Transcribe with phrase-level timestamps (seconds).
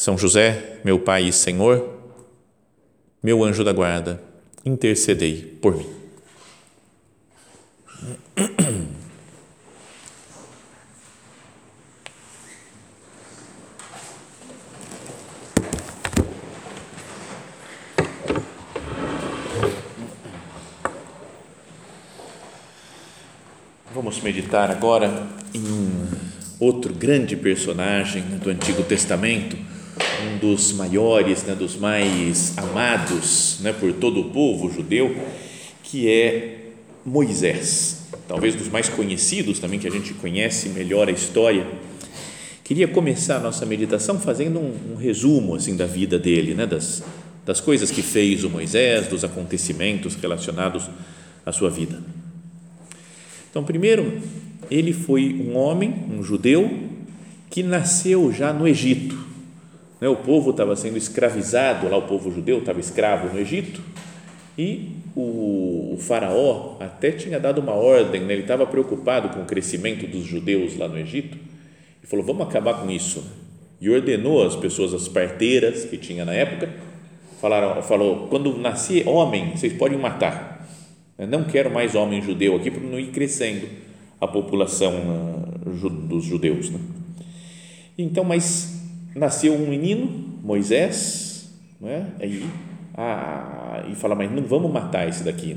[0.00, 1.86] são José, meu Pai e Senhor,
[3.22, 4.18] meu anjo da guarda,
[4.64, 5.86] intercedei por mim.
[23.94, 25.62] Vamos meditar agora em
[26.58, 29.58] outro grande personagem do Antigo Testamento
[30.20, 35.14] um dos maiores, né, dos mais amados né, por todo o povo judeu,
[35.82, 36.58] que é
[37.04, 41.66] Moisés, talvez dos mais conhecidos também, que a gente conhece melhor a história.
[42.62, 47.02] Queria começar a nossa meditação fazendo um, um resumo assim da vida dele, né, das,
[47.44, 50.88] das coisas que fez o Moisés, dos acontecimentos relacionados
[51.44, 52.00] à sua vida.
[53.50, 54.20] Então, primeiro,
[54.70, 56.70] ele foi um homem, um judeu,
[57.48, 59.29] que nasceu já no Egito
[60.00, 60.08] né?
[60.08, 63.80] O povo estava sendo escravizado, lá o povo judeu estava escravo no Egito,
[64.56, 68.32] e o, faraó até tinha dado uma ordem, né?
[68.32, 71.36] ele estava preocupado com o crescimento dos judeus lá no Egito,
[72.02, 73.22] e falou: vamos acabar com isso.
[73.80, 76.68] E ordenou as pessoas, as parteiras que tinha na época,
[77.40, 80.50] falaram, falou: quando nascer homem, vocês podem matar.
[81.28, 83.68] Não quero mais homem judeu aqui para não ir crescendo
[84.18, 84.94] a população
[85.66, 86.70] uh, dos judeus.
[86.70, 86.78] Né?
[87.98, 88.79] Então, mas
[89.14, 92.06] nasceu um menino, Moisés, né?
[92.20, 92.44] Aí,
[92.94, 95.56] ah, e fala, mas não vamos matar esse daqui.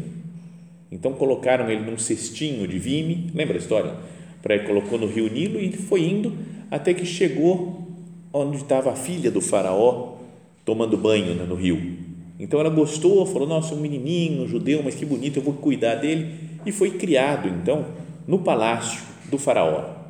[0.91, 3.95] Então colocaram ele num cestinho de vime, lembra a história?
[4.41, 6.33] Para colocou no rio Nilo e foi indo
[6.69, 7.87] até que chegou
[8.31, 10.17] onde estava a filha do faraó
[10.65, 11.97] tomando banho né, no rio.
[12.39, 16.51] Então ela gostou, falou: Nossa, um menininho, judeu, mas que bonito, eu vou cuidar dele.
[16.65, 17.85] E foi criado então
[18.27, 20.02] no palácio do faraó.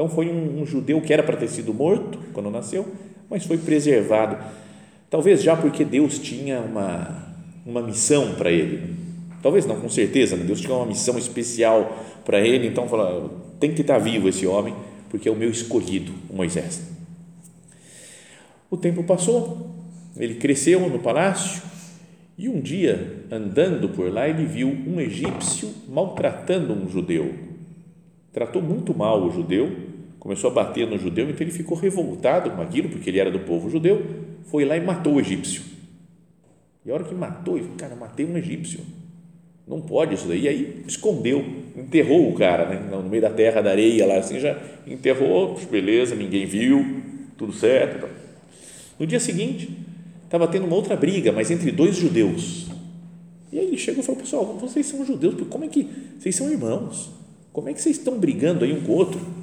[0.00, 2.88] Então foi um, um judeu que era para ter sido morto quando nasceu,
[3.28, 4.38] mas foi preservado.
[5.10, 7.34] Talvez já porque Deus tinha uma,
[7.66, 8.94] uma missão para ele.
[9.42, 10.44] Talvez não, com certeza, né?
[10.44, 13.28] Deus tinha uma missão especial para ele, então falou,
[13.60, 14.74] tem que estar vivo esse homem,
[15.10, 16.80] porque é o meu escolhido, o Moisés.
[18.70, 19.68] O tempo passou,
[20.16, 21.60] ele cresceu no palácio
[22.38, 27.34] e um dia, andando por lá, ele viu um egípcio maltratando um judeu.
[28.32, 29.79] Tratou muito mal o judeu
[30.20, 33.40] começou a bater no judeu, então ele ficou revoltado com aquilo, porque ele era do
[33.40, 34.04] povo judeu,
[34.44, 35.62] foi lá e matou o egípcio.
[36.84, 38.80] E a hora que matou, ele falou, cara, matei um egípcio.
[39.66, 40.42] Não pode isso daí.
[40.42, 41.44] E aí escondeu,
[41.76, 42.88] enterrou o cara, né?
[42.90, 47.02] no meio da terra, da areia, lá assim, já enterrou, beleza, ninguém viu,
[47.36, 48.08] tudo certo.
[48.98, 49.70] No dia seguinte,
[50.24, 52.66] estava tendo uma outra briga, mas entre dois judeus.
[53.52, 55.88] E aí ele chegou e falou, pessoal, vocês são judeus, como é que,
[56.18, 57.10] vocês são irmãos,
[57.52, 59.39] como é que vocês estão brigando aí um com o outro?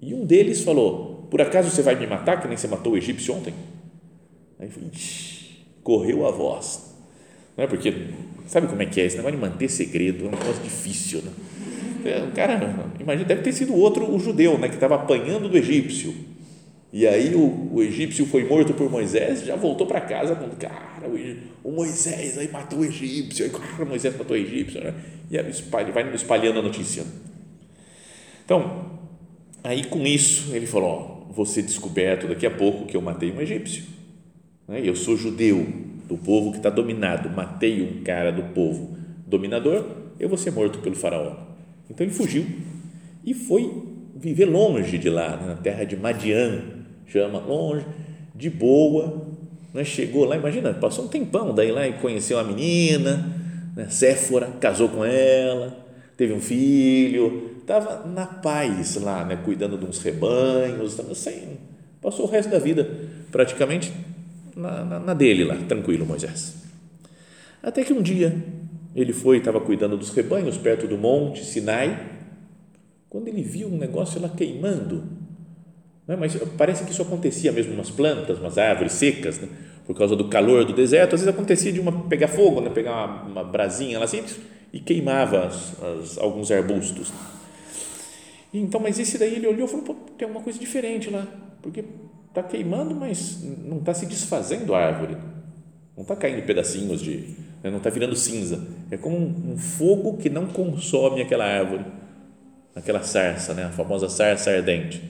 [0.00, 2.96] E um deles falou: Por acaso você vai me matar, que nem você matou o
[2.96, 3.54] egípcio ontem?
[4.58, 4.90] Aí falei,
[5.82, 6.94] correu a voz.
[7.56, 7.92] Não é porque,
[8.46, 9.04] sabe como é que é?
[9.04, 11.22] Esse negócio de manter segredo é um negócio difícil.
[11.22, 11.32] Né?
[12.04, 15.56] É, o cara, imagina, deve ter sido outro, o judeu, né, que estava apanhando do
[15.56, 16.14] egípcio.
[16.92, 21.08] E aí o, o egípcio foi morto por Moisés, já voltou para casa com cara,
[21.08, 24.94] o, o, Moisés aí matou o egípcio, aí cara, Moisés matou o egípcio, né?
[25.30, 27.04] e aí espalha, vai espalhando a notícia.
[28.44, 28.95] Então,
[29.66, 33.32] Aí com isso ele falou: ó, vou ser descoberto daqui a pouco que eu matei
[33.32, 33.84] um egípcio.
[34.68, 34.80] Né?
[34.84, 35.66] Eu sou judeu
[36.08, 38.96] do povo que está dominado, matei um cara do povo
[39.26, 39.84] dominador,
[40.20, 41.34] eu vou ser morto pelo faraó.
[41.90, 42.46] Então ele fugiu
[43.24, 43.82] e foi
[44.14, 45.46] viver longe de lá, né?
[45.48, 46.62] na terra de Madian,
[47.06, 47.84] chama longe,
[48.34, 49.26] de boa.
[49.74, 49.82] Né?
[49.82, 53.36] Chegou lá, imagina, passou um tempão daí lá e conheceu a menina,
[53.74, 53.88] né?
[53.90, 55.76] Séfora, casou com ela,
[56.16, 61.58] teve um filho, estava na paz lá, né, cuidando de uns rebanhos, sem,
[62.00, 62.88] passou o resto da vida
[63.32, 63.92] praticamente
[64.54, 66.62] na, na, na dele lá, tranquilo, Moisés.
[67.60, 68.36] Até que um dia
[68.94, 72.12] ele foi, estava cuidando dos rebanhos perto do monte Sinai,
[73.10, 75.02] quando ele viu um negócio lá queimando,
[76.06, 76.14] né?
[76.16, 79.48] mas parece que isso acontecia mesmo umas plantas, umas árvores secas, né?
[79.84, 82.70] por causa do calor do deserto, às vezes acontecia de uma pegar fogo, né?
[82.70, 84.22] pegar uma, uma brasinha lá assim
[84.72, 87.12] e queimava as, as, alguns arbustos.
[88.52, 91.26] Então, mas esse daí ele olhou e falou, Pô, tem alguma coisa diferente lá,
[91.62, 91.84] porque
[92.28, 95.16] está queimando, mas não está se desfazendo a árvore,
[95.96, 100.18] não está caindo pedacinhos de, né, não está virando cinza, é como um, um, fogo
[100.18, 101.84] que não consome aquela árvore,
[102.74, 105.02] aquela sarça, né, a famosa sarça ardente.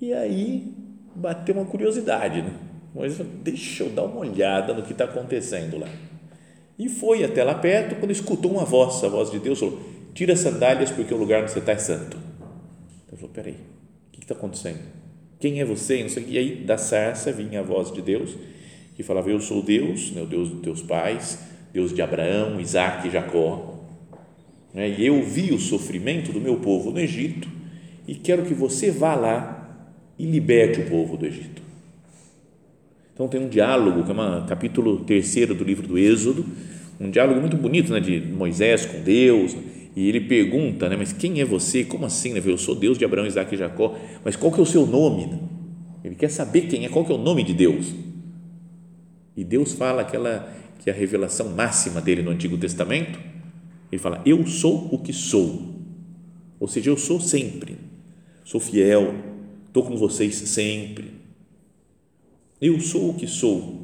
[0.00, 0.74] E aí
[1.14, 2.52] bateu uma curiosidade, né?
[2.92, 5.88] Falou, deixa eu dar uma olhada no que está acontecendo lá.
[6.78, 9.80] E foi até lá perto, quando escutou uma voz, a voz de Deus, falou,
[10.12, 12.23] tira as sandálias porque o lugar onde você está é santo.
[13.14, 14.80] Ele falou, peraí, o que está acontecendo?
[15.38, 16.04] Quem é você?
[16.26, 18.34] E aí da sarça vinha a voz de Deus,
[18.96, 21.38] que falava, eu sou Deus, né, o Deus dos teus pais,
[21.72, 23.84] Deus de Abraão, Isaac e Jacó.
[24.72, 27.48] Né, e eu vi o sofrimento do meu povo no Egito
[28.08, 29.88] e quero que você vá lá
[30.18, 31.62] e liberte o povo do Egito.
[33.12, 36.44] Então tem um diálogo, que é um capítulo terceiro do livro do Êxodo,
[36.98, 39.56] um diálogo muito bonito né, de Moisés com Deus,
[39.96, 41.84] e ele pergunta, né, mas quem é você?
[41.84, 42.32] Como assim?
[42.32, 42.42] Né?
[42.44, 45.38] Eu sou Deus de Abraão, Isaac e Jacó, mas qual que é o seu nome?
[46.02, 47.94] Ele quer saber quem é, qual que é o nome de Deus.
[49.36, 53.18] E Deus fala aquela que é a revelação máxima dele no Antigo Testamento.
[53.90, 55.74] Ele fala: Eu sou o que sou.
[56.60, 57.78] Ou seja, eu sou sempre.
[58.44, 59.14] Sou fiel,
[59.66, 61.12] estou com vocês sempre.
[62.60, 63.82] Eu sou o que sou.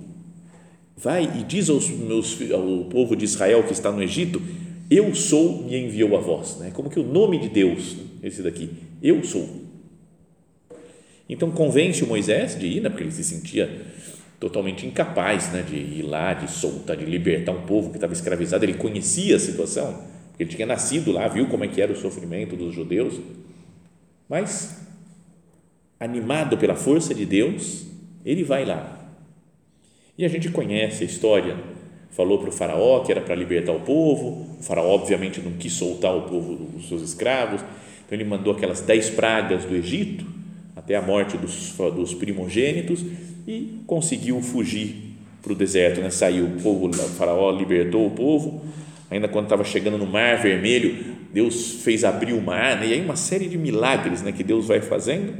[0.96, 4.42] Vai e diz aos meus, ao povo de Israel que está no Egito
[4.90, 6.72] eu sou me enviou a voz, né?
[6.72, 8.70] Como que o nome de Deus, esse daqui,
[9.00, 9.48] eu sou.
[11.28, 12.88] Então convence o Moisés de ir, né?
[12.88, 13.86] porque ele se sentia
[14.40, 15.62] totalmente incapaz, né?
[15.62, 18.64] De ir lá, de soltar, de libertar um povo que estava escravizado.
[18.64, 21.96] Ele conhecia a situação, porque ele tinha nascido lá, viu como é que era o
[21.96, 23.20] sofrimento dos judeus.
[24.28, 24.76] Mas
[26.00, 27.86] animado pela força de Deus,
[28.24, 28.98] ele vai lá.
[30.18, 31.56] E a gente conhece a história
[32.10, 35.72] falou para o faraó que era para libertar o povo, o faraó obviamente não quis
[35.72, 37.60] soltar o povo dos seus escravos,
[38.04, 40.26] então ele mandou aquelas dez pragas do Egito,
[40.74, 43.04] até a morte dos, dos primogênitos,
[43.46, 46.10] e conseguiu fugir para o deserto, né?
[46.10, 48.62] saiu o povo, o faraó libertou o povo,
[49.10, 52.88] ainda quando estava chegando no mar vermelho, Deus fez abrir o mar, né?
[52.88, 55.32] e aí uma série de milagres né, que Deus vai fazendo,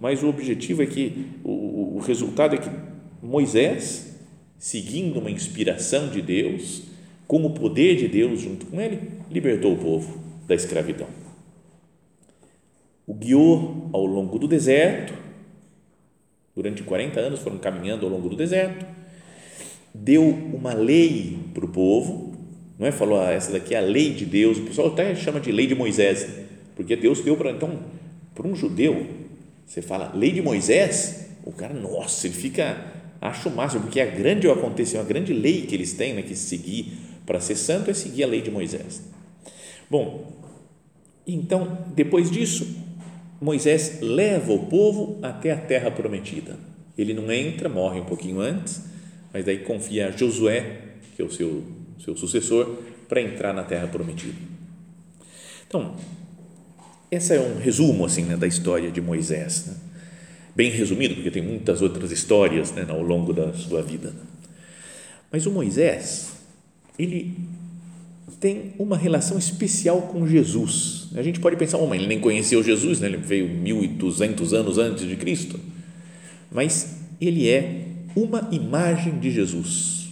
[0.00, 2.70] mas o objetivo é que, o, o resultado é que
[3.22, 4.09] Moisés
[4.60, 6.82] seguindo uma inspiração de Deus,
[7.26, 11.08] com o poder de Deus junto com ele, libertou o povo da escravidão.
[13.06, 15.14] O guiou ao longo do deserto,
[16.54, 18.84] durante 40 anos foram caminhando ao longo do deserto,
[19.94, 22.34] deu uma lei para o povo,
[22.78, 22.92] não é?
[22.92, 25.66] Falou, ah, essa daqui é a lei de Deus, o pessoal até chama de lei
[25.66, 26.28] de Moisés,
[26.76, 27.80] porque Deus deu para, então,
[28.34, 29.06] para um judeu,
[29.64, 34.06] você fala lei de Moisés, o cara, nossa, ele fica acho o máximo, porque a
[34.06, 36.92] grande aconteceu, a grande lei que eles têm né, que seguir
[37.26, 39.02] para ser santo é seguir a lei de Moisés.
[39.90, 40.32] Bom,
[41.26, 42.66] então, depois disso,
[43.40, 46.56] Moisés leva o povo até a terra prometida.
[46.96, 48.82] Ele não entra, morre um pouquinho antes,
[49.32, 50.80] mas daí confia a Josué,
[51.14, 51.62] que é o seu,
[52.02, 52.78] seu sucessor,
[53.08, 54.38] para entrar na terra prometida.
[55.66, 55.94] Então,
[57.10, 59.66] esse é um resumo assim, né, da história de Moisés.
[59.66, 59.74] Né?
[60.54, 64.12] Bem resumido, porque tem muitas outras histórias né, ao longo da sua vida.
[65.30, 66.32] Mas o Moisés,
[66.98, 67.36] ele
[68.40, 71.08] tem uma relação especial com Jesus.
[71.14, 73.08] A gente pode pensar, oh, ele nem conheceu Jesus, né?
[73.08, 75.60] ele veio 1200 anos antes de Cristo.
[76.50, 77.84] Mas ele é
[78.16, 80.08] uma imagem de Jesus.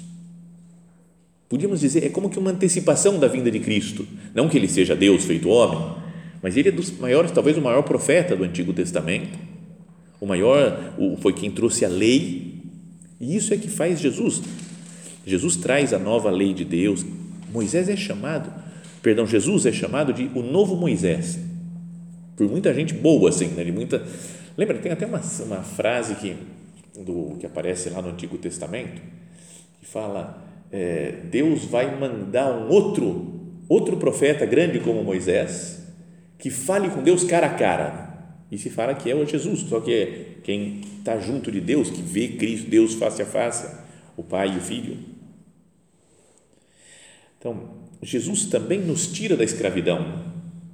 [1.49, 4.07] Podíamos dizer, é como que uma antecipação da vinda de Cristo.
[4.35, 5.97] Não que ele seja Deus feito homem,
[6.43, 9.48] mas ele é dos maiores, talvez o maior profeta do Antigo Testamento
[10.21, 12.63] o maior foi quem trouxe a lei,
[13.21, 14.43] e isso é que faz Jesus.
[15.25, 17.05] Jesus traz a nova lei de Deus.
[17.53, 18.53] Moisés é chamado,
[19.03, 21.39] perdão, Jesus é chamado de o novo Moisés.
[22.37, 23.65] Por muita gente boa, assim, né?
[23.65, 24.05] de muita.
[24.57, 26.37] Lembra, tem até uma, uma frase que,
[27.01, 29.01] do, que aparece lá no Antigo Testamento,
[29.81, 35.83] que fala: é, Deus vai mandar um outro, outro profeta grande como Moisés,
[36.39, 38.08] que fale com Deus cara a cara
[38.51, 41.91] e se fala que é o Jesus, só que é quem está junto de Deus,
[41.91, 43.69] que vê Cristo, Deus face a face,
[44.17, 44.99] o Pai e o Filho.
[47.39, 47.71] Então,
[48.03, 50.33] Jesus também nos tira da escravidão.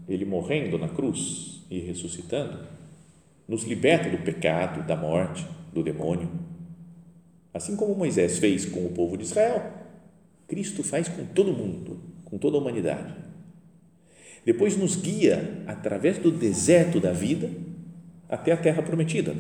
[0.08, 2.58] Ele morrendo na cruz e ressuscitando,
[3.48, 6.30] nos liberta do pecado, da morte, do demônio.
[7.52, 9.72] Assim como Moisés fez com o povo de Israel,
[10.46, 13.24] Cristo faz com todo mundo, com toda a humanidade
[14.44, 17.50] depois nos guia através do deserto da vida
[18.34, 19.34] até a terra prometida,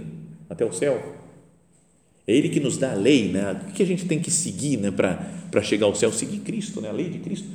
[0.48, 1.02] até o céu.
[2.26, 3.60] É Ele que nos dá a lei, né?
[3.68, 4.90] o que a gente tem que seguir né?
[4.90, 6.10] para chegar ao céu?
[6.12, 6.88] Seguir Cristo, né?
[6.88, 7.46] a lei de Cristo.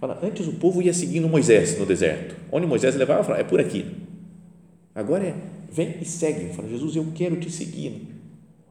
[0.00, 2.36] Fala, antes o povo ia seguindo Moisés no deserto.
[2.52, 3.86] Onde Moisés levava, fala, é por aqui.
[4.94, 5.34] Agora é,
[5.72, 6.52] vem e segue.
[6.52, 8.02] Fala, Jesus, eu quero te seguir.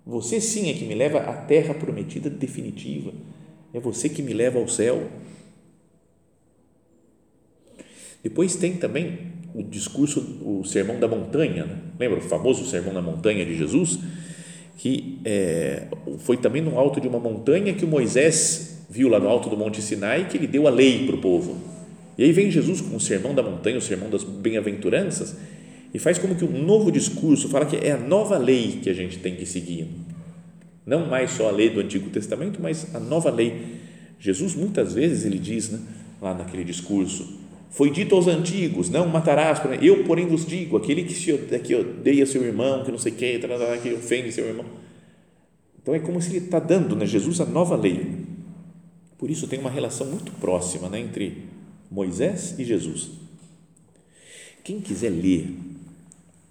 [0.05, 3.11] Você sim é que me leva à terra prometida definitiva.
[3.73, 5.09] É você que me leva ao céu.
[8.23, 11.65] Depois tem também o discurso, o sermão da montanha.
[11.65, 11.77] Né?
[11.99, 13.99] Lembra o famoso sermão da montanha de Jesus?
[14.77, 15.87] Que é,
[16.19, 19.81] foi também no alto de uma montanha que Moisés viu lá no alto do Monte
[19.81, 21.57] Sinai que ele deu a lei para o povo.
[22.17, 25.35] E aí vem Jesus com o sermão da montanha, o sermão das bem-aventuranças,
[25.93, 28.93] e faz como que um novo discurso, fala que é a nova lei que a
[28.93, 29.87] gente tem que seguir.
[30.85, 33.77] Não mais só a lei do Antigo Testamento, mas a nova lei.
[34.19, 35.79] Jesus muitas vezes ele diz, né,
[36.21, 37.36] lá naquele discurso,
[37.69, 42.25] foi dito aos antigos, não matarás, eu porém vos digo, aquele que, se, que odeia
[42.25, 43.39] seu irmão, que não sei o que,
[43.81, 44.65] que ofende seu irmão.
[45.81, 48.25] Então é como se ele está dando, né, Jesus, a nova lei.
[49.17, 51.45] Por isso tem uma relação muito próxima né, entre
[51.89, 53.09] Moisés e Jesus.
[54.63, 55.47] Quem quiser ler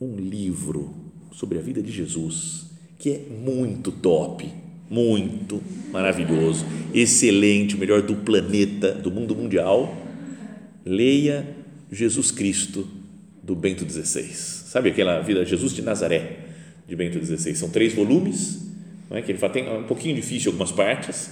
[0.00, 0.94] um livro
[1.32, 2.66] sobre a vida de Jesus,
[2.98, 4.50] que é muito top,
[4.88, 10.05] muito maravilhoso, excelente, o melhor do planeta, do mundo mundial,
[10.86, 11.44] leia
[11.90, 12.86] Jesus Cristo
[13.42, 14.32] do Bento XVI.
[14.32, 16.38] Sabe aquela vida Jesus de Nazaré
[16.86, 17.56] de Bento XVI?
[17.56, 18.62] São três volumes,
[19.10, 21.30] não é que ele fala, tem um pouquinho difícil algumas partes,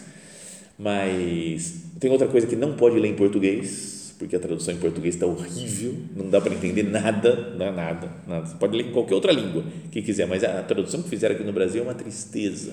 [0.77, 5.15] mas tem outra coisa que não pode ler em português, porque a tradução em português
[5.15, 8.47] está horrível, não dá para entender nada, não é nada, nada.
[8.47, 11.45] Você pode ler em qualquer outra língua que quiser, mas a tradução que fizeram aqui
[11.45, 12.73] no Brasil é uma tristeza.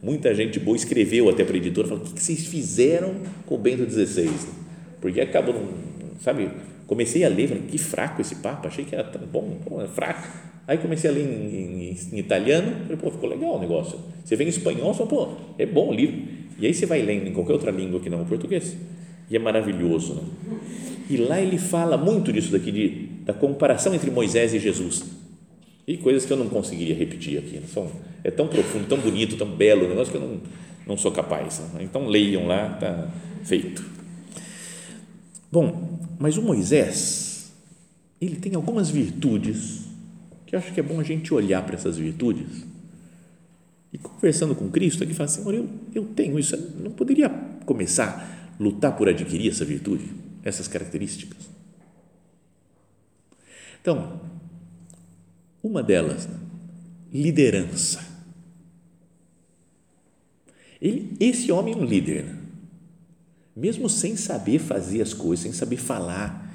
[0.00, 3.14] Muita gente boa escreveu até para a editora, falando, o que vocês fizeram
[3.46, 4.30] com o Bento XVI?
[5.00, 5.52] Porque acaba,
[6.22, 6.50] sabe,
[6.86, 10.28] comecei a ler, falei, que fraco esse papo, achei que era tão bom, é fraco.
[10.66, 13.98] Aí comecei a ler em, em, em, italiano, falei, pô, ficou legal o negócio.
[14.24, 16.22] Você vem em espanhol, só, pô, é bom o livro.
[16.58, 18.76] E aí você vai lendo em qualquer outra língua que não o português,
[19.28, 20.14] e é maravilhoso.
[20.14, 20.58] Né?
[21.10, 22.88] E lá ele fala muito disso daqui, de,
[23.24, 25.04] da comparação entre Moisés e Jesus.
[25.86, 27.56] E coisas que eu não conseguiria repetir aqui.
[27.56, 27.66] Né?
[27.66, 27.90] São,
[28.22, 30.40] é tão profundo, tão bonito, tão belo o negócio que eu não,
[30.86, 31.60] não sou capaz.
[31.74, 31.80] Né?
[31.82, 33.08] Então leiam lá, está
[33.42, 33.84] feito.
[35.52, 37.52] Bom, mas o Moisés,
[38.20, 39.82] ele tem algumas virtudes
[40.46, 42.64] que eu acho que é bom a gente olhar para essas virtudes.
[43.92, 47.28] E conversando com Cristo, ele fala, Senhor, eu, eu tenho isso, eu não poderia
[47.66, 50.22] começar a lutar por adquirir essa virtude?
[50.42, 51.48] essas características.
[53.80, 54.20] Então,
[55.62, 56.28] uma delas,
[57.12, 58.10] liderança.
[60.80, 62.41] Ele, esse homem é um líder, né?
[63.56, 66.50] Mesmo sem saber fazer as coisas, sem saber falar.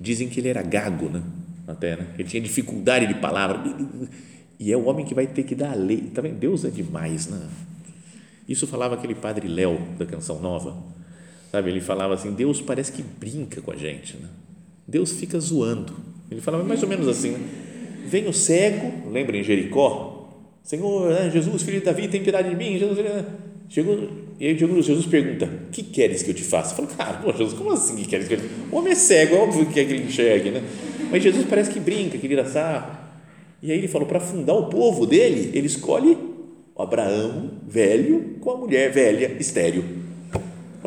[0.00, 1.22] Dizem que ele era gago, né?
[1.66, 2.06] Até, né?
[2.18, 3.62] Ele tinha dificuldade de palavra.
[4.58, 6.10] E é o homem que vai ter que dar a lei.
[6.14, 6.38] Tá vendo?
[6.38, 7.40] Deus é demais, né?
[8.48, 10.76] Isso falava aquele padre Léo da Canção Nova
[11.54, 14.28] Sabe, ele falava assim, Deus parece que brinca com a gente, né?
[14.88, 15.94] Deus fica zoando.
[16.28, 17.48] Ele falava mais ou menos assim, né?
[18.06, 20.32] vem o cego, lembra em Jericó?
[20.64, 22.76] Senhor, né, Jesus, filho de Davi, tem piedade de mim.
[22.76, 22.98] Jesus,
[23.68, 26.74] chegou, e aí Jesus pergunta, que queres que eu te faça?
[26.74, 28.54] Fala, cara, pô, Jesus, como assim que queres que eu te faça?
[28.72, 30.62] O homem é cego, é óbvio que quer que ele enxergue, né?
[31.10, 32.98] Mas Jesus parece que brinca, que vira sarro.
[33.62, 36.18] E aí ele falou, para fundar o povo dele, ele escolhe
[36.74, 40.04] o Abraão velho com a mulher velha estéreo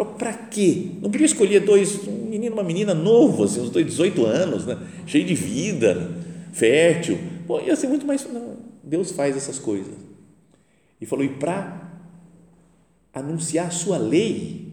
[0.06, 0.92] para quê?
[1.02, 4.78] Não podia escolher dois, um menino uma menina novo, assim, uns dois, 18 anos, né?
[5.08, 6.12] cheio de vida,
[6.54, 7.18] fértil.
[7.48, 8.28] Bom, ia ser muito mais.
[8.32, 9.94] Não, Deus faz essas coisas.
[11.02, 11.87] E falou: e para
[13.20, 14.68] anunciar a sua lei,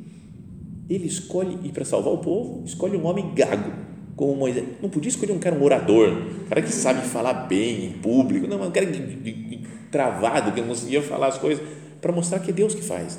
[0.89, 3.73] ele escolhe, e para salvar o povo, escolhe um homem gago,
[4.17, 4.65] como Moisés.
[4.83, 8.47] Não podia escolher um cara, um orador, um cara que sabe falar bem em público,
[8.47, 9.61] não, um cara de, de, de,
[9.91, 11.65] travado, que não conseguia falar as coisas,
[12.01, 13.19] para mostrar que é Deus que faz.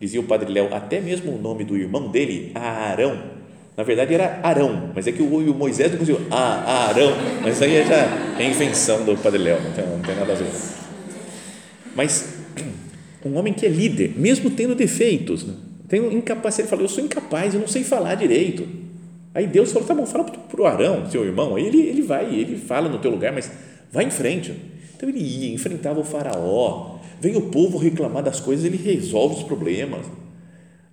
[0.00, 3.34] Dizia o padre Léo, até mesmo o nome do irmão dele, Arão,
[3.76, 7.76] na verdade era Arão, mas é que o, Moisés não conseguiu, ah, Arão, mas aí
[7.76, 7.96] é já
[8.38, 10.46] é invenção do padre Léo, não tem, não tem nada a ver.
[11.94, 12.33] Mas
[13.24, 15.54] um homem que é líder, mesmo tendo defeitos, né?
[16.12, 18.66] incapacidade, ele fala, eu sou incapaz, eu não sei falar direito.
[19.34, 22.34] Aí Deus falou, tá bom, fala para o Arão, seu irmão, aí ele, ele vai,
[22.34, 23.50] ele fala no teu lugar, mas
[23.92, 24.52] vai em frente.
[24.96, 29.42] Então ele ia, enfrentava o faraó, Vem o povo reclamar das coisas, ele resolve os
[29.44, 30.04] problemas.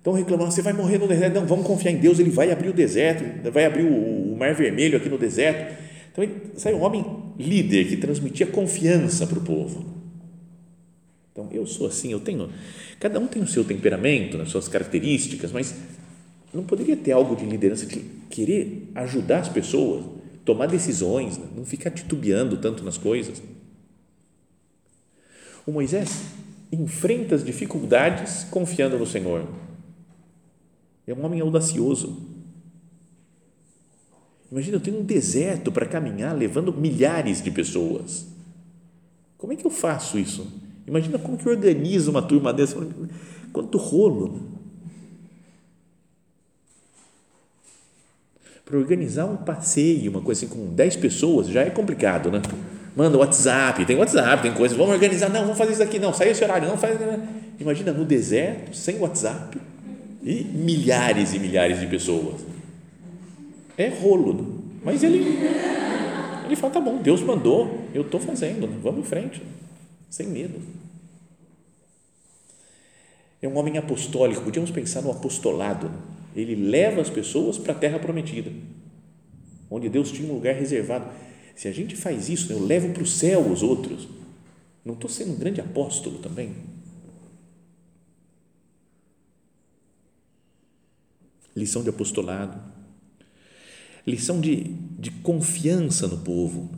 [0.00, 1.34] Então reclamando, você vai morrer no deserto.
[1.34, 4.54] Não, vamos confiar em Deus, ele vai abrir o deserto, vai abrir o, o mar
[4.54, 5.74] vermelho aqui no deserto.
[6.10, 7.04] Então ele um homem
[7.38, 9.84] líder que transmitia confiança para o povo.
[11.32, 12.50] Então eu sou assim, eu tenho.
[13.00, 15.74] Cada um tem o seu temperamento, as suas características, mas
[16.52, 20.04] não poderia ter algo de liderança, de querer ajudar as pessoas,
[20.44, 21.46] tomar decisões, né?
[21.56, 23.42] não ficar titubeando tanto nas coisas.
[25.66, 26.22] O Moisés
[26.70, 29.48] enfrenta as dificuldades confiando no Senhor.
[31.06, 32.28] É um homem audacioso.
[34.50, 38.26] Imagina, eu tenho um deserto para caminhar levando milhares de pessoas.
[39.38, 40.46] Como é que eu faço isso?
[40.86, 42.76] Imagina como que organiza uma turma dessa.
[43.52, 44.32] Quanto rolo.
[44.32, 44.40] Né?
[48.64, 52.40] Para organizar um passeio, uma coisa assim, com 10 pessoas, já é complicado, né?
[52.96, 56.30] Manda WhatsApp, tem WhatsApp, tem coisas, vamos organizar, não, vamos fazer isso aqui, não, sai
[56.30, 56.98] esse horário, não, faz.
[57.58, 59.58] Imagina no deserto, sem WhatsApp,
[60.22, 62.42] e milhares e milhares de pessoas.
[63.76, 64.44] É rolo, né?
[64.84, 65.38] mas ele,
[66.44, 68.76] ele fala: tá bom, Deus mandou, eu estou fazendo, né?
[68.82, 69.42] vamos em frente,
[70.12, 70.60] sem medo.
[73.40, 75.90] É um homem apostólico, podíamos pensar no apostolado.
[76.36, 78.52] Ele leva as pessoas para a terra prometida,
[79.70, 81.10] onde Deus tinha um lugar reservado.
[81.56, 84.06] Se a gente faz isso, né, eu levo para o céu os outros.
[84.84, 86.56] Não estou sendo um grande apóstolo também?
[91.56, 92.60] Lição de apostolado,
[94.06, 94.64] lição de,
[94.98, 96.70] de confiança no povo.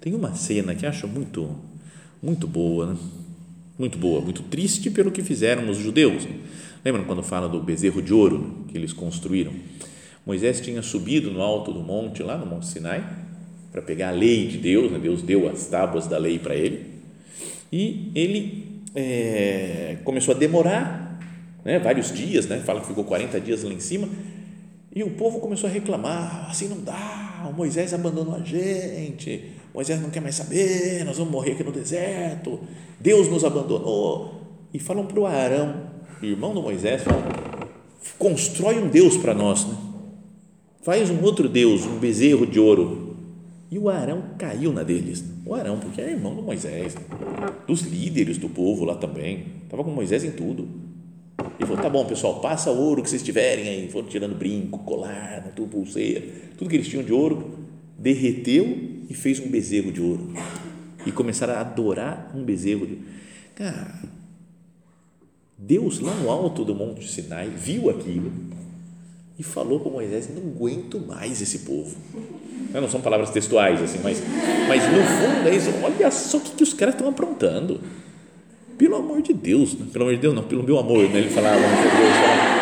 [0.00, 1.69] Tem uma cena que acho muito,
[2.22, 2.96] muito boa, né?
[3.78, 6.28] muito boa, muito triste pelo que fizeram os judeus.
[6.84, 9.52] Lembram quando fala do bezerro de ouro que eles construíram?
[10.26, 13.02] Moisés tinha subido no alto do monte, lá no Monte Sinai,
[13.72, 14.98] para pegar a lei de Deus, né?
[14.98, 16.86] Deus deu as tábuas da lei para ele,
[17.72, 21.18] e ele é, começou a demorar,
[21.64, 21.78] né?
[21.78, 22.58] vários dias, né?
[22.58, 24.08] fala que ficou 40 dias lá em cima,
[24.94, 30.00] e o povo começou a reclamar, assim não dá, o Moisés abandonou a gente, Moisés
[30.00, 32.60] não quer mais saber, nós vamos morrer aqui no deserto,
[32.98, 34.40] Deus nos abandonou,
[34.72, 35.90] e falam para o Arão,
[36.22, 37.22] irmão do Moisés, falam,
[38.18, 39.76] constrói um Deus para nós, né?
[40.82, 43.16] faz um outro Deus, um bezerro de ouro,
[43.70, 45.24] e o Arão caiu na deles.
[45.46, 46.96] O Arão, porque era irmão do Moisés,
[47.68, 49.46] dos líderes do povo lá também.
[49.62, 50.68] Estava com Moisés em tudo.
[51.58, 53.88] E falou: tá bom, pessoal, passa o ouro que vocês tiverem aí.
[53.88, 56.20] Foram tirando brinco, colar, tudo, pulseira,
[56.58, 57.58] tudo que eles tinham de ouro.
[57.96, 60.32] Derreteu e fez um bezerro de ouro.
[61.04, 62.98] E começaram a adorar um bezerro de
[63.56, 64.00] Cara,
[65.58, 68.32] Deus lá no alto do Monte Sinai viu aquilo
[69.38, 71.96] e falou para Moisés: não aguento mais esse povo
[72.78, 74.22] não são palavras textuais, assim, mas,
[74.68, 75.70] mas no fundo é isso.
[75.82, 77.80] Olha só o que, que os caras estão aprontando.
[78.78, 79.86] Pelo amor de Deus, né?
[79.92, 81.18] pelo amor de Deus, não, pelo meu amor, né?
[81.18, 82.59] ele falava, é?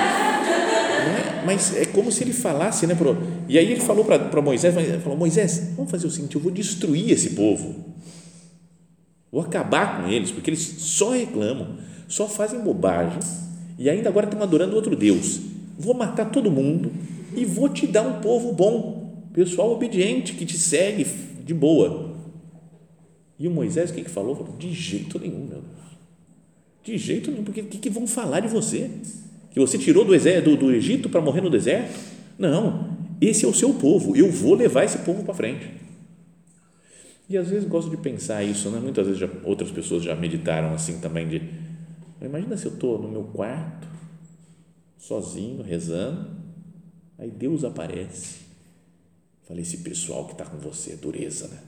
[1.48, 2.94] Mas é como se ele falasse, né?
[2.94, 3.16] Pro,
[3.48, 7.10] e aí ele falou para Moisés, falou, Moisés, vamos fazer o seguinte, eu vou destruir
[7.10, 7.86] esse povo,
[9.32, 13.18] vou acabar com eles, porque eles só reclamam, só fazem bobagem,
[13.78, 15.40] e ainda agora estão adorando outro Deus,
[15.78, 16.92] vou matar todo mundo
[17.34, 21.06] e vou te dar um povo bom, pessoal obediente que te segue
[21.46, 22.14] de boa.
[23.38, 24.36] E o Moisés, o que, que falou?
[24.36, 24.54] falou?
[24.58, 25.88] De jeito nenhum, meu Deus.
[26.84, 28.90] De jeito nenhum, porque o que, que vão falar de você?
[29.58, 31.98] Que você tirou do, do, do Egito para morrer no deserto?
[32.38, 35.68] Não, esse é o seu povo, eu vou levar esse povo para frente.
[37.28, 38.78] E às vezes gosto de pensar isso, né?
[38.78, 41.42] muitas vezes já, outras pessoas já meditaram assim também de,
[42.22, 43.88] imagina se eu estou no meu quarto,
[44.96, 46.30] sozinho, rezando,
[47.18, 48.46] aí Deus aparece
[49.48, 51.58] Falei, esse pessoal que está com você é dureza, né?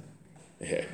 [0.61, 0.87] É,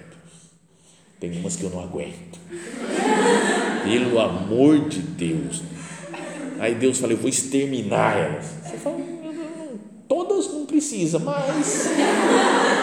[1.19, 2.39] tem umas que eu não aguento.
[3.83, 5.63] Pelo amor de Deus.
[6.59, 8.47] Aí Deus falou, eu vou exterminar elas.
[8.65, 8.97] Você fala,
[10.09, 11.89] todas não precisa, mas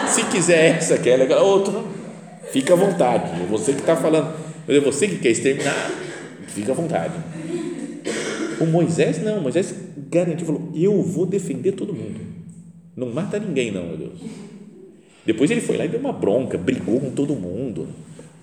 [0.08, 1.82] se quiser essa, quer aquela outra,
[2.50, 3.42] fica à vontade.
[3.42, 4.34] É você que está falando,
[4.68, 5.90] é você que quer exterminar,
[6.48, 7.14] fica à vontade.
[8.60, 9.74] O Moisés não, Moisés
[10.10, 12.34] garantiu, falou, eu vou defender todo mundo
[12.96, 14.20] não mata ninguém, não, meu Deus.
[15.26, 17.88] Depois ele foi lá e deu uma bronca, brigou com todo mundo.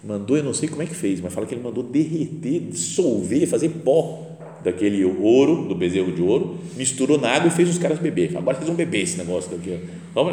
[0.03, 3.47] Mandou, eu não sei como é que fez, mas fala que ele mandou derreter, dissolver,
[3.47, 4.30] fazer pó
[4.63, 8.35] daquele ouro, do bezerro de ouro, misturou na água e fez os caras beber.
[8.37, 9.79] Agora vocês vão beber esse negócio daqui.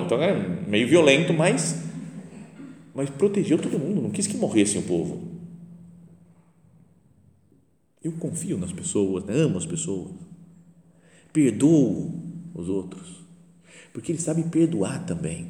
[0.05, 1.83] Então era meio violento, mas,
[2.95, 5.29] mas protegeu todo mundo, não quis que morresse o povo.
[8.03, 9.35] Eu confio nas pessoas, né?
[9.35, 10.13] amo as pessoas,
[11.33, 12.13] perdoo
[12.55, 13.19] os outros
[13.99, 15.49] porque ele sabe perdoar também.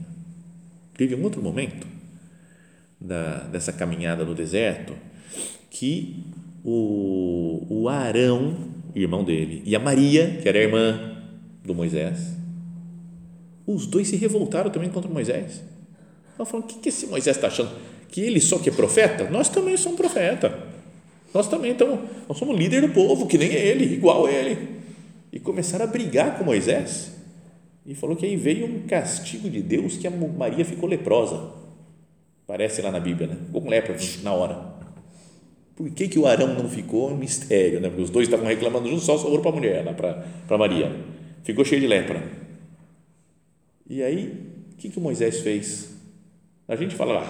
[0.96, 1.86] Teve um outro momento
[2.98, 4.96] da, dessa caminhada no deserto
[5.68, 6.24] que
[6.64, 8.56] o, o Arão,
[8.94, 11.16] irmão dele, e a Maria, que era irmã
[11.64, 12.36] do Moisés,
[13.66, 15.62] os dois se revoltaram também contra Moisés.
[16.36, 17.70] Ela falou: o que, que esse Moisés está achando?
[18.08, 19.28] Que ele só que é profeta?
[19.28, 20.66] Nós também somos profeta.
[21.34, 24.78] Nós também estamos, nós somos líder do povo, que nem ele, igual ele.
[25.30, 27.12] E começaram a brigar com Moisés
[27.84, 31.52] e falou que aí veio um castigo de Deus que a Maria ficou leprosa.
[32.46, 33.36] Parece lá na Bíblia, né?
[33.46, 34.77] Ficou com lepra na hora.
[35.78, 37.08] Por que, que o Arão não ficou?
[37.08, 37.88] É um mistério, né?
[37.88, 39.92] Porque os dois estavam reclamando juntos, só sobrou para a mulher, né?
[39.92, 40.90] para Maria.
[41.44, 42.20] Ficou cheio de lepra.
[43.88, 45.96] E aí, o que, que o Moisés fez?
[46.66, 47.24] A gente fala,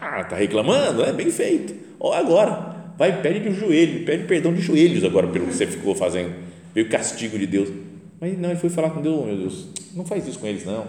[0.00, 1.04] ah, tá reclamando?
[1.04, 1.76] É bem feito.
[2.00, 5.94] Ó, agora, vai pede de joelho, pede perdão de joelhos agora pelo que você ficou
[5.94, 6.34] fazendo,
[6.74, 7.68] veio castigo de Deus.
[8.20, 10.84] Mas não, ele foi falar com Deus, meu Deus, não faz isso com eles não,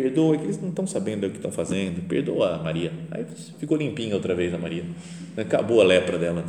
[0.00, 2.92] perdoa, que eles não estão sabendo o que estão fazendo, perdoa a Maria.
[3.10, 3.24] Aí
[3.58, 4.84] ficou limpinha outra vez a Maria,
[5.36, 6.44] acabou a lepra dela.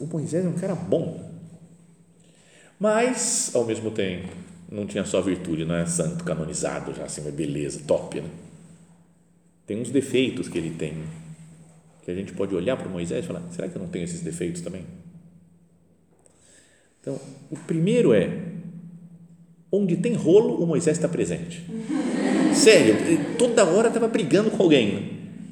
[0.00, 1.30] O Moisés é um cara bom,
[2.80, 4.28] mas ao mesmo tempo
[4.70, 8.28] não tinha só virtude, não é santo canonizado já assim, beleza, top, né?
[9.66, 10.94] Tem uns defeitos que ele tem,
[12.04, 14.20] que a gente pode olhar para Moisés e falar, será que eu não tenho esses
[14.20, 14.84] defeitos também?
[17.00, 18.47] Então, o primeiro é,
[19.70, 21.62] onde tem rolo, o Moisés está presente.
[22.54, 22.96] Sério,
[23.38, 24.92] toda hora estava brigando com alguém.
[24.92, 25.02] Né?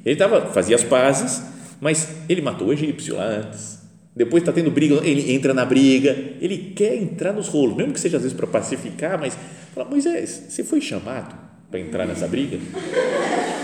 [0.05, 1.43] Ele tava, fazia as pazes,
[1.79, 3.77] mas ele matou o egípcio lá antes.
[4.15, 6.09] Depois está tendo briga, ele entra na briga,
[6.41, 9.37] ele quer entrar nos rolos, mesmo que seja às vezes para pacificar, mas
[9.75, 11.35] fala, Moisés, você foi chamado
[11.69, 12.57] para entrar nessa briga?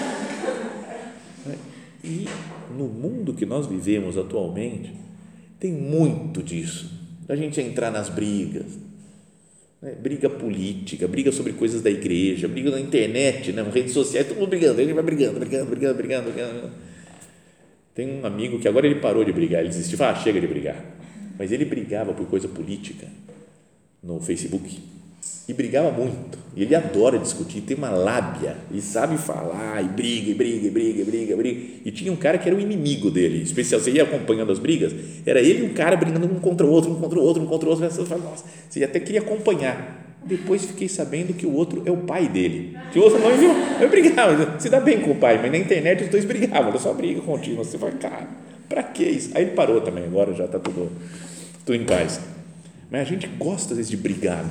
[2.03, 2.27] E
[2.77, 4.93] no mundo que nós vivemos atualmente,
[5.57, 6.91] tem muito disso,
[7.25, 8.65] da gente entrar nas brigas,
[9.83, 9.93] né?
[9.99, 13.61] briga política, briga sobre coisas da igreja, briga na internet, né?
[13.63, 16.71] redes sociais, todo mundo brigando, gente vai brigando, brigando, brigando, brigando, brigando.
[17.93, 20.83] Tem um amigo que agora ele parou de brigar, ele desistiu, ah, chega de brigar,
[21.37, 23.07] mas ele brigava por coisa política
[24.01, 24.92] no Facebook
[25.47, 26.37] e brigava muito.
[26.55, 30.69] E ele adora discutir, tem uma lábia e sabe falar, e briga, e briga, e
[30.69, 31.61] briga, e briga, briga.
[31.83, 33.81] E tinha um cara que era o inimigo dele, especial.
[33.81, 34.93] Você ia acompanhando as brigas,
[35.25, 37.47] era ele e um cara brigando um contra o outro, um contra o outro, um
[37.47, 37.89] contra o outro.
[37.89, 40.01] Você fala, nossa, você até queria acompanhar.
[40.25, 42.77] Depois fiquei sabendo que o outro é o pai dele.
[42.93, 43.49] Que o outro não viu,
[43.81, 46.79] eu brigava, se dá bem com o pai, mas na internet os dois brigavam, era
[46.79, 47.65] só briga contínua.
[47.65, 48.27] Você fala, cara,
[48.69, 49.31] para que isso?
[49.35, 50.89] Aí ele parou também, agora já está tudo,
[51.65, 52.21] tudo em paz.
[52.89, 54.45] Mas a gente gosta às vezes de brigar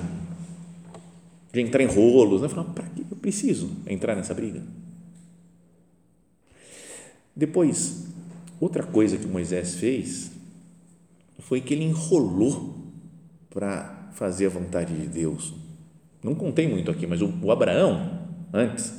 [1.53, 2.49] de entrar em rolos, né?
[2.49, 4.63] Falar, para que eu preciso entrar nessa briga?
[7.37, 8.07] Depois,
[8.59, 10.33] outra coisa que Moisés fez
[11.39, 12.79] foi que ele enrolou
[13.51, 15.53] para fazer a vontade de Deus.
[16.23, 18.95] Não contei muito aqui, mas o, o Abraão, antes,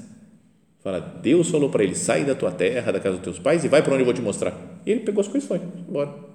[0.82, 3.68] fala: Deus falou para ele: sai da tua terra, da casa dos teus pais e
[3.68, 4.56] vai para onde eu vou te mostrar.
[4.86, 6.33] E ele pegou as coisas e foi embora.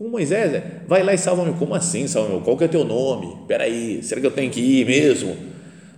[0.00, 1.52] Com Moisés, é, vai lá e salva-me.
[1.58, 2.40] Como assim, salva-me?
[2.40, 3.34] Qual que é teu nome?
[3.42, 5.36] Espera aí, será que eu tenho que ir mesmo?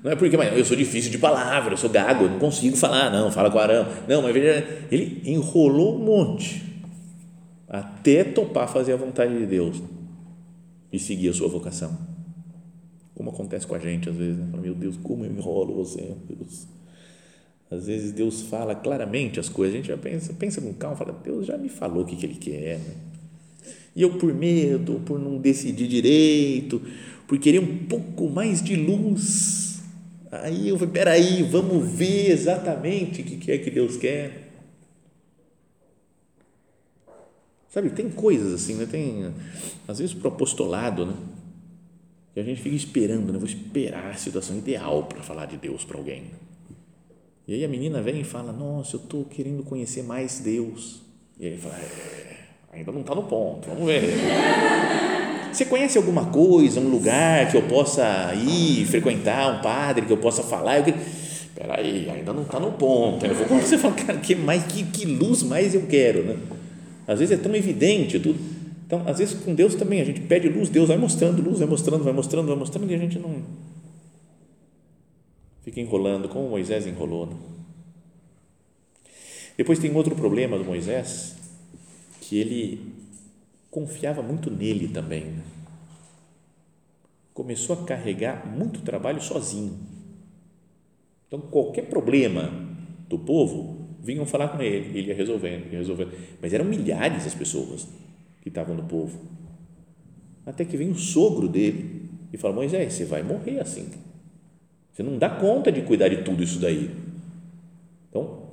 [0.03, 2.77] Não é porque, mas eu sou difícil de palavra, eu sou gago, eu não consigo
[2.77, 3.87] falar, não, fala com Arão.
[4.09, 6.65] Não, mas ele enrolou um monte
[7.69, 9.81] até topar fazer a vontade de Deus
[10.93, 11.97] e seguir a sua vocação.
[13.15, 14.49] Como acontece com a gente às vezes, né?
[14.61, 16.67] meu Deus, como eu enrolo você, Deus.
[17.71, 21.13] Às vezes Deus fala claramente as coisas, a gente já pensa, pensa com calma, fala,
[21.23, 23.12] Deus já me falou o que, que Ele quer, né?
[23.95, 26.81] E eu, por medo, por não decidir direito,
[27.27, 29.83] por querer um pouco mais de luz,
[30.31, 34.51] aí eu falei: peraí, vamos ver exatamente o que é que Deus quer.
[37.69, 38.87] Sabe, tem coisas assim, né?
[38.87, 39.33] tem
[39.89, 41.15] às vezes para o apostolado, né?
[42.35, 43.39] que a gente fica esperando, né?
[43.39, 46.25] vou esperar a situação ideal para falar de Deus para alguém.
[47.47, 51.03] E aí a menina vem e fala: Nossa, eu estou querendo conhecer mais Deus.
[51.39, 52.32] E aí fala: é,
[52.73, 54.03] Ainda não está no ponto, vamos ver.
[55.53, 60.17] Você conhece alguma coisa, um lugar que eu possa ir, frequentar, um padre que eu
[60.17, 60.79] possa falar?
[60.79, 63.27] Eu, espera aí, ainda não está no ponto.
[63.27, 66.39] Eu vou você fala, cara, que, mais, que, que luz mais eu quero, né?
[67.07, 68.41] Às vezes é tão evidente tudo.
[68.87, 71.69] Então, às vezes com Deus também, a gente pede luz, Deus vai mostrando luz, vai
[71.69, 73.43] mostrando, vai mostrando, vai mostrando, e a gente não
[75.63, 77.27] fica enrolando, como Moisés enrolou.
[77.27, 77.35] Né?
[79.59, 81.37] Depois tem outro problema do Moisés,
[82.33, 82.95] que ele
[83.71, 85.25] confiava muito nele também.
[85.25, 85.43] Né?
[87.35, 89.79] Começou a carregar muito trabalho sozinho.
[91.29, 92.51] Então, qualquer problema
[93.07, 96.13] do povo, vinham falar com ele, ele ia resolvendo, ia resolvendo.
[96.41, 97.87] Mas eram milhares as pessoas
[98.41, 99.21] que estavam no povo.
[100.47, 103.91] Até que vem o sogro dele e fala: Moisés, você vai morrer assim.
[104.91, 106.91] Você não dá conta de cuidar de tudo isso daí.
[108.09, 108.45] Então,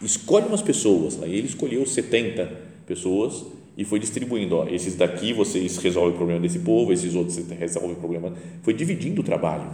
[0.00, 1.22] escolhe umas pessoas.
[1.22, 3.44] Aí ele escolheu 70 pessoas
[3.76, 7.92] e foi distribuindo, ó, esses daqui vocês resolvem o problema desse povo, esses outros resolvem
[7.92, 9.70] o problema, foi dividindo o trabalho.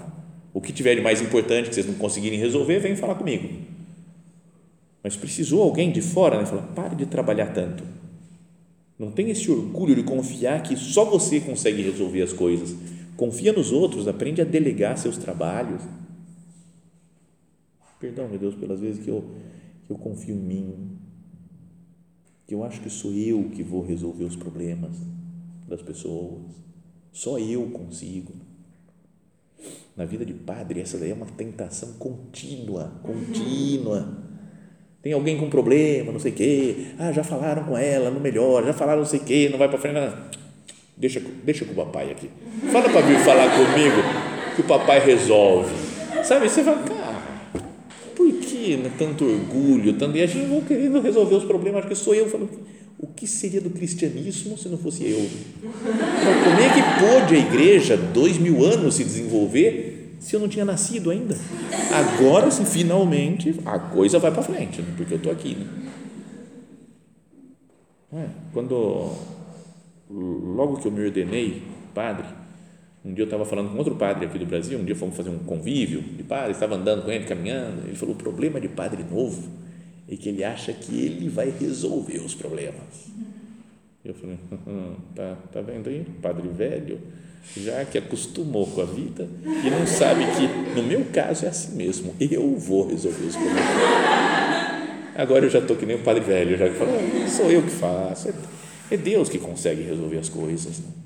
[0.53, 3.49] O que tiver de mais importante que vocês não conseguirem resolver, vem falar comigo.
[5.03, 7.85] Mas precisou alguém de fora, né, falar, pare de trabalhar tanto.
[8.99, 12.75] Não tem esse orgulho de confiar que só você consegue resolver as coisas.
[13.17, 15.83] Confia nos outros, aprende a delegar seus trabalhos.
[17.99, 19.25] Perdão, meu Deus, pelas vezes que eu,
[19.87, 20.99] que eu confio em mim,
[22.53, 24.91] que eu acho que sou eu que vou resolver os problemas
[25.67, 26.43] das pessoas.
[27.11, 28.35] Só eu consigo.
[29.97, 34.19] Na vida de padre, essa daí é uma tentação contínua, contínua.
[35.01, 36.89] Tem alguém com problema, não sei o quê.
[36.99, 39.71] Ah, já falaram com ela, não melhora, já falaram não sei o quê, não vai
[39.71, 39.95] para frente.
[39.95, 40.13] Não.
[40.95, 42.29] Deixa, deixa com o papai aqui.
[42.71, 43.97] Fala para vir falar comigo
[44.55, 45.75] que o papai resolve.
[46.23, 46.51] Sabe?
[46.51, 46.85] Você fala,
[48.99, 49.95] tanto orgulho?
[49.95, 52.29] Tanto, e a gente vai querendo resolver os problemas, acho que sou eu.
[52.29, 52.49] Falo,
[52.99, 55.19] o que seria do cristianismo se não fosse eu?
[55.19, 60.49] Então, como é que pôde a igreja, dois mil anos, se desenvolver se eu não
[60.49, 61.37] tinha nascido ainda?
[61.93, 64.89] Agora, sim, finalmente, a coisa vai para frente, né?
[64.97, 65.57] porque eu estou aqui.
[65.57, 65.67] Né?
[68.15, 69.11] É, quando,
[70.09, 71.63] logo que eu me ordenei
[71.95, 72.27] padre,
[73.05, 75.31] um dia eu estava falando com outro padre aqui do Brasil, um dia fomos fazer
[75.31, 79.03] um convívio de padre, estava andando com ele, caminhando, ele falou, o problema de padre
[79.03, 79.49] novo
[80.09, 83.11] é que ele acha que ele vai resolver os problemas.
[84.05, 87.01] Eu falei, hum, tá, tá vendo aí, padre velho,
[87.57, 91.77] já que acostumou com a vida e não sabe que, no meu caso, é assim
[91.77, 93.63] mesmo, eu vou resolver os problemas.
[95.17, 96.93] Agora eu já estou que nem o padre velho, já que fala,
[97.29, 98.33] sou eu que faço,
[98.91, 100.79] é Deus que consegue resolver as coisas.
[100.79, 101.02] Né?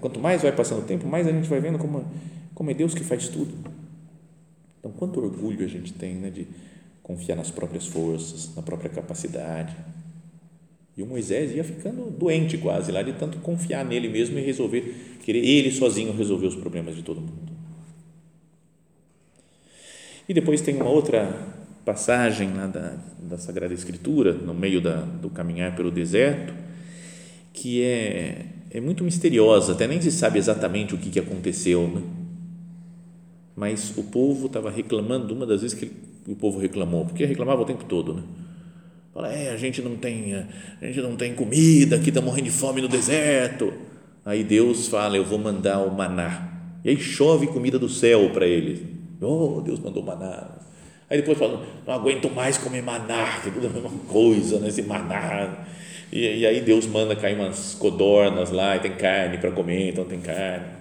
[0.00, 2.04] Quanto mais vai passando o tempo, mais a gente vai vendo como,
[2.54, 3.54] como é Deus que faz tudo.
[4.78, 6.46] Então, quanto orgulho a gente tem né, de
[7.02, 9.74] confiar nas próprias forças, na própria capacidade.
[10.96, 15.18] E o Moisés ia ficando doente quase lá de tanto confiar nele mesmo e resolver,
[15.22, 17.52] querer ele sozinho resolver os problemas de todo mundo.
[20.28, 25.30] E depois tem uma outra passagem lá da, da Sagrada Escritura, no meio da, do
[25.30, 26.52] caminhar pelo deserto,
[27.52, 28.46] que é,
[28.78, 32.02] é muito misteriosa, até nem se sabe exatamente o que, que aconteceu, né?
[33.56, 35.90] mas o povo estava reclamando, uma das vezes que
[36.28, 38.22] o povo reclamou, porque reclamava o tempo todo, né?
[39.14, 42.50] Fala, é, a gente não tem, a gente não tem comida, aqui está morrendo de
[42.50, 43.72] fome no deserto.
[44.22, 46.52] Aí Deus fala, eu vou mandar o maná.
[46.84, 48.80] E aí chove comida do céu para eles.
[49.22, 50.50] Oh, Deus mandou maná.
[51.08, 54.68] Aí depois fala, não aguento mais comer maná, que é tudo a mesma coisa, né?
[54.68, 55.64] esse maná.
[56.12, 60.04] E, e aí Deus manda cair umas codornas lá, e tem carne para comer, então
[60.04, 60.76] tem carne.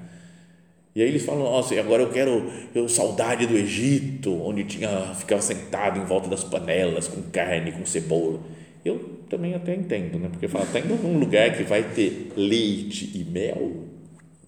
[0.96, 5.42] E aí eles falam, nossa, agora eu quero eu, saudade do Egito, onde tinha ficava
[5.42, 8.40] sentado em volta das panelas com carne, com cebola.
[8.86, 10.30] Eu também até entendo, né?
[10.32, 13.72] Porque fala, está indo num lugar que vai ter leite e mel,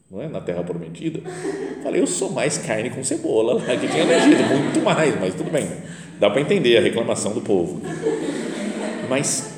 [0.10, 0.30] não é?
[0.30, 1.20] Na Terra Prometida.
[1.84, 5.36] Falei, eu sou mais carne com cebola lá que tinha no Egito, muito mais, mas
[5.36, 5.68] tudo bem.
[6.18, 7.82] Dá para entender a reclamação do povo.
[9.10, 9.57] Mas,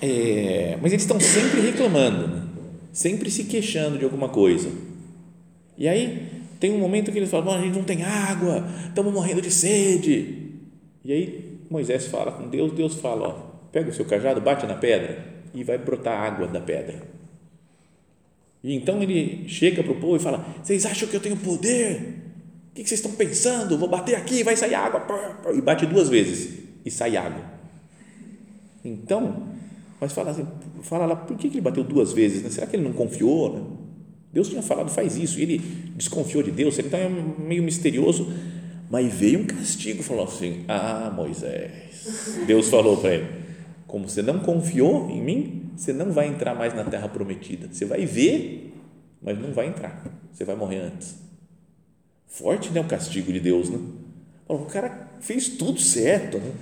[0.00, 2.42] é, mas eles estão sempre reclamando, né?
[2.92, 4.70] sempre se queixando de alguma coisa
[5.78, 6.26] e aí
[6.58, 10.56] tem um momento que eles falam: a gente não tem água, estamos morrendo de sede.
[11.04, 13.32] E aí Moisés fala com Deus, Deus fala: ó,
[13.70, 17.00] pega o seu cajado, bate na pedra e vai brotar água da pedra.
[18.62, 22.24] E então ele chega para o povo e fala: Vocês acham que eu tenho poder?
[22.72, 23.78] O que vocês estão pensando?
[23.78, 25.06] Vou bater aqui, vai sair água.
[25.54, 27.44] E bate duas vezes e sai água.
[28.84, 29.48] Então,
[30.00, 30.46] mas fala, assim,
[30.82, 32.42] fala lá, por que ele bateu duas vezes?
[32.42, 32.50] Né?
[32.50, 33.54] Será que ele não confiou?
[33.54, 33.62] Né?
[34.32, 35.40] Deus tinha falado, faz isso.
[35.40, 35.58] E ele
[35.96, 38.32] desconfiou de Deus, ele estava meio misterioso.
[38.90, 42.38] Mas veio um castigo, falou assim: Ah, Moisés.
[42.46, 43.26] Deus falou para ele:
[43.86, 47.68] Como você não confiou em mim, você não vai entrar mais na terra prometida.
[47.70, 48.72] Você vai ver,
[49.20, 50.04] mas não vai entrar.
[50.32, 51.16] Você vai morrer antes.
[52.26, 52.80] Forte, né?
[52.80, 53.78] O castigo de Deus, né?
[54.46, 56.52] O cara fez tudo certo, né?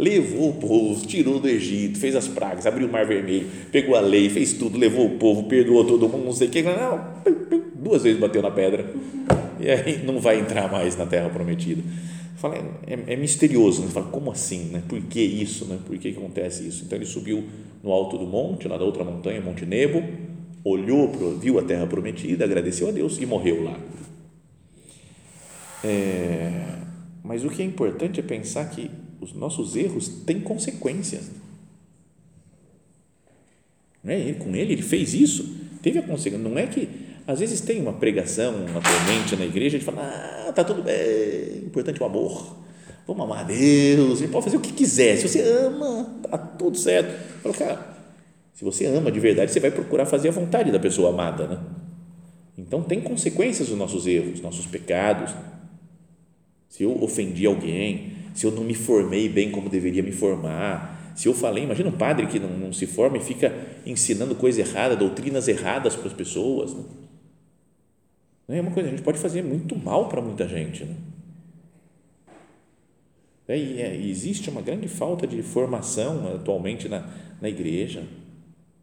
[0.00, 4.00] Levou o povo, tirou do Egito, fez as pragas, abriu o mar vermelho, pegou a
[4.00, 7.04] lei, fez tudo, levou o povo, perdoou todo mundo, não sei o que, não,
[7.74, 8.90] duas vezes bateu na pedra
[9.60, 11.82] e aí não vai entrar mais na terra prometida.
[12.36, 13.88] Fala, é, é misterioso, né?
[13.88, 14.82] Fala, como assim, né?
[14.88, 15.78] Por que isso, né?
[15.86, 16.84] Por que, que acontece isso?
[16.86, 17.44] Então ele subiu
[17.84, 20.02] no alto do monte, lá da outra montanha, Monte Nebo,
[20.64, 23.78] olhou, viu a terra prometida, agradeceu a Deus e morreu lá.
[25.84, 26.78] É,
[27.22, 31.30] mas o que é importante é pensar que os nossos erros têm consequências.
[34.02, 34.32] Não é?
[34.32, 36.48] Com ele, ele fez isso, teve a consequência.
[36.48, 36.88] Não é que,
[37.26, 40.02] às vezes, tem uma pregação atualmente na igreja, gente fala,
[40.48, 42.56] ah, tá tudo bem, importante o amor,
[43.06, 46.78] vamos amar a Deus, ele pode fazer o que quiser, se você ama, tá tudo
[46.78, 47.42] certo.
[47.42, 47.96] Fala, cara,
[48.54, 51.58] se você ama de verdade, você vai procurar fazer a vontade da pessoa amada, né?
[52.56, 55.34] Então, tem consequências os nossos erros, nossos pecados.
[56.68, 61.28] Se eu ofendi alguém, se eu não me formei bem como deveria me formar, se
[61.28, 64.96] eu falei, imagina um padre que não, não se forma e fica ensinando coisa errada,
[64.96, 66.74] doutrinas erradas para as pessoas.
[68.48, 68.58] Né?
[68.58, 70.84] É uma coisa, a gente pode fazer muito mal para muita gente.
[70.84, 70.94] Né?
[73.46, 77.06] É, e, é, existe uma grande falta de formação atualmente na,
[77.40, 78.04] na igreja.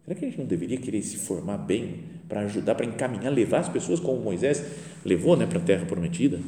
[0.03, 3.59] Será que a gente não deveria querer se formar bem para ajudar, para encaminhar, levar
[3.59, 4.63] as pessoas como Moisés
[5.05, 6.39] levou né, para a terra prometida?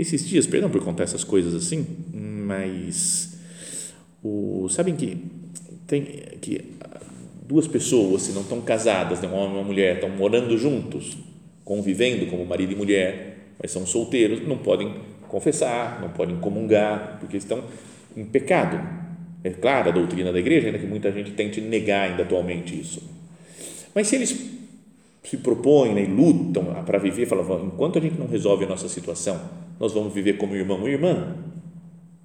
[0.00, 3.38] Esses dias, perdão por contar essas coisas assim, mas
[4.22, 5.18] o, sabem que
[5.86, 6.02] tem
[6.40, 6.72] que
[7.46, 11.18] duas pessoas, se não estão casadas, né, um homem e uma mulher, estão morando juntos,
[11.64, 14.94] convivendo como marido e mulher, mas são solteiros, não podem
[15.28, 17.62] confessar, não podem comungar, porque estão
[18.16, 18.80] em pecado.
[19.44, 23.02] É clara a doutrina da igreja, ainda que muita gente tente negar ainda atualmente isso.
[23.94, 24.59] Mas se eles
[25.22, 28.88] se propõem né, e lutam para viver, falam, enquanto a gente não resolve a nossa
[28.88, 29.40] situação,
[29.78, 31.36] nós vamos viver como irmão e irmã,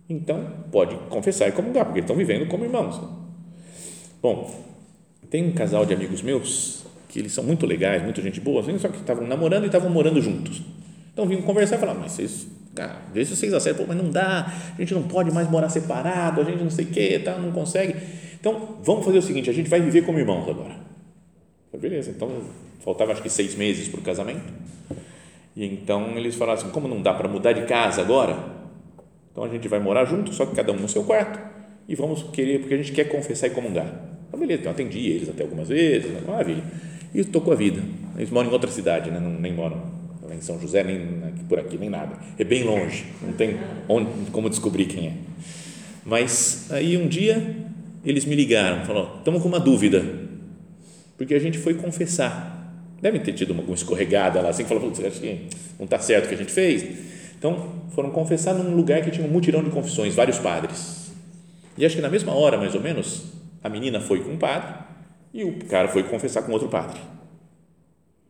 [0.10, 3.02] então pode confessar e comungar, porque estão vivendo como irmãos.
[4.22, 4.54] Bom,
[5.30, 8.78] tem um casal de amigos meus que eles são muito legais, muita gente boa, assim,
[8.78, 10.62] só que estavam namorando e estavam morando juntos.
[11.14, 14.52] Então vinham conversar e falar, mas vocês, cara, vê se vocês acertam, mas não dá,
[14.78, 17.52] a gente não pode mais morar separado, a gente não sei o que, tá, não
[17.52, 17.96] consegue.
[18.40, 20.76] Então vamos fazer o seguinte, a gente vai viver como irmãos agora.
[21.80, 22.30] Beleza, então
[22.84, 24.54] faltava acho que seis meses para o casamento.
[25.56, 28.38] E então eles falaram assim: como não dá para mudar de casa agora,
[29.32, 31.40] então a gente vai morar junto, só que cada um no seu quarto,
[31.88, 33.88] e vamos querer, porque a gente quer confessar e comungar.
[34.28, 36.22] Então, beleza, então atendi eles até algumas vezes, né?
[36.28, 36.64] maravilha.
[37.14, 37.82] E tocou a vida.
[38.18, 39.20] Eles moram em outra cidade, né?
[39.20, 39.82] não, nem moram
[40.34, 42.18] em São José, nem por aqui, nem nada.
[42.38, 43.58] É bem longe, não tem
[43.88, 45.14] onde, como descobrir quem é.
[46.06, 47.56] Mas aí um dia
[48.04, 50.04] eles me ligaram, falaram: estamos com uma dúvida,
[51.18, 52.65] porque a gente foi confessar
[53.02, 56.30] Devem ter tido alguma escorregada lá, assim, que falou, acho que não está certo o
[56.30, 56.84] que a gente fez.
[57.38, 61.12] Então, foram confessar num lugar que tinha um mutirão de confissões, vários padres.
[61.78, 63.26] E acho que na mesma hora, mais ou menos,
[63.64, 64.74] a menina foi com um padre
[65.34, 67.00] e o cara foi confessar com outro padre.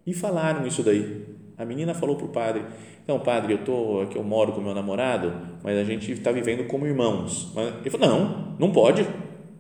[0.06, 1.24] E falaram isso daí.
[1.58, 2.64] A menina falou para o padre,
[3.06, 5.32] então, padre, eu tô aqui, eu moro com meu namorado,
[5.64, 7.54] mas a gente está vivendo como irmãos.
[7.82, 9.08] Ele falou, não, não pode.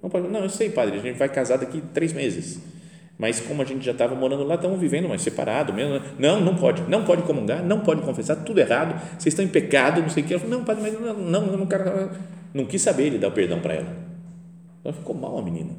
[0.02, 0.28] Não pode.
[0.28, 2.60] Não, eu sei, padre, a gente vai casar daqui três meses.
[3.18, 5.94] Mas como a gente já estava morando lá, estamos vivendo mais separado mesmo.
[5.94, 6.02] Né?
[6.20, 10.02] Não, não pode, não pode comungar, não pode confessar, tudo errado, vocês estão em pecado,
[10.02, 10.34] não sei o que.
[10.34, 12.10] Ela falou, não, padre, mas não, não, não, não,
[12.54, 13.96] não quis saber ele dar o perdão para ela.
[14.84, 15.72] Ela ficou mal a menina.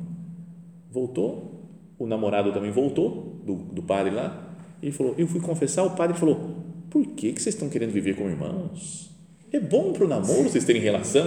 [0.91, 1.63] Voltou,
[1.99, 6.17] o namorado também voltou, do, do padre lá, e falou, eu fui confessar, o padre
[6.19, 6.57] falou,
[6.91, 9.11] por que, que vocês estão querendo viver como irmãos?
[9.53, 11.27] É bom para o namoro vocês terem relação?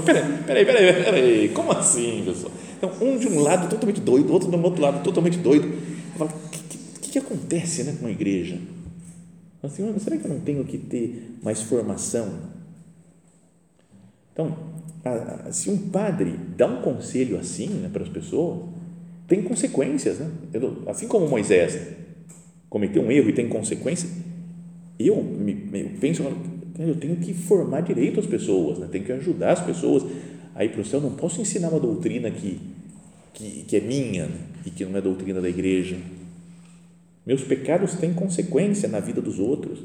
[0.00, 2.52] Peraí, peraí, peraí, peraí, como assim, pessoal?
[2.84, 5.66] Então, um de um lado totalmente doido, outro do outro lado totalmente doido.
[5.66, 6.58] Eu falo, o que,
[7.00, 8.58] que, que, acontece né, com a igreja?
[9.62, 12.28] Assim, será que eu não tenho que ter mais formação?
[14.32, 14.54] Então,
[15.02, 18.64] a, a, se um padre dá um conselho assim né, para as pessoas,
[19.26, 20.18] tem consequências.
[20.18, 20.30] Né?
[20.52, 21.78] Eu, assim como Moisés
[22.68, 24.10] cometeu um erro e tem consequência,
[24.98, 26.22] eu, me, eu penso,
[26.78, 28.88] eu tenho que formar direito as pessoas, né?
[28.92, 30.04] tenho que ajudar as pessoas
[30.54, 31.00] a ir para o céu.
[31.00, 32.60] Não posso ensinar uma doutrina que,
[33.32, 34.40] que, que é minha né?
[34.64, 35.98] e que não é doutrina da igreja.
[37.26, 39.80] Meus pecados têm consequência na vida dos outros.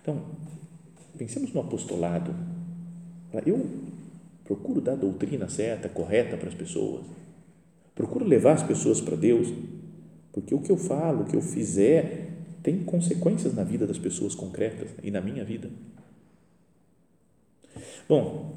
[0.00, 0.22] Então,
[1.18, 2.34] pensemos no apostolado.
[3.44, 3.66] Eu
[4.44, 7.04] procuro dar a doutrina certa, correta para as pessoas.
[7.94, 9.52] Procuro levar as pessoas para Deus,
[10.32, 12.28] porque o que eu falo, o que eu fizer,
[12.62, 15.68] tem consequências na vida das pessoas concretas e na minha vida.
[18.08, 18.54] Bom,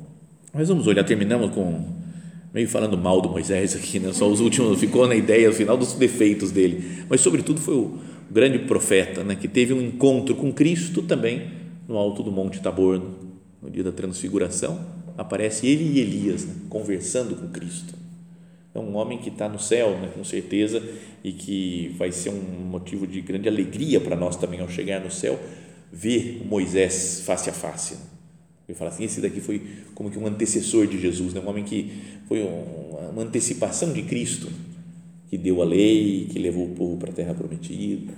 [0.54, 2.00] nós vamos olhar, terminamos com
[2.54, 4.12] meio falando mal do Moisés aqui, né?
[4.12, 8.00] só os últimos, ficou na ideia no final dos defeitos dele, mas sobretudo foi o
[8.30, 9.36] grande profeta, né?
[9.36, 11.52] que teve um encontro com Cristo também
[11.88, 13.02] no alto do Monte Tabor,
[13.62, 14.80] no dia da transfiguração,
[15.18, 16.54] aparece ele e Elias né?
[16.70, 17.94] conversando com Cristo.
[18.74, 20.82] É um homem que está no céu, né, com certeza,
[21.24, 25.10] e que vai ser um motivo de grande alegria para nós também ao chegar no
[25.10, 25.40] céu,
[25.92, 27.98] ver Moisés face a face.
[28.70, 29.62] Ele fala assim: esse daqui foi
[29.96, 31.42] como que um antecessor de Jesus, né?
[31.42, 31.92] um homem que
[32.28, 32.42] foi
[33.12, 34.48] uma antecipação de Cristo,
[35.30, 38.14] que deu a lei, que levou o povo para a terra prometida.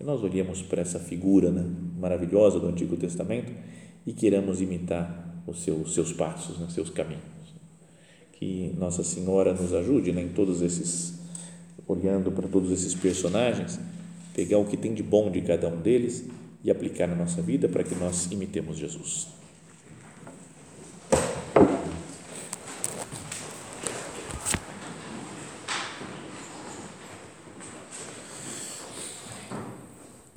[0.00, 1.64] E nós olhamos para essa figura né,
[1.98, 3.52] maravilhosa do Antigo Testamento
[4.06, 7.38] e queremos imitar os seus, seus passos, né, seus caminhos
[8.38, 11.18] que Nossa Senhora nos ajude né, em todos esses,
[11.88, 13.80] olhando para todos esses personagens,
[14.32, 16.24] pegar o que tem de bom de cada um deles
[16.62, 19.26] e aplicar na nossa vida para que nós imitemos Jesus.